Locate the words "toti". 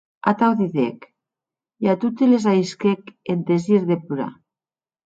2.01-2.23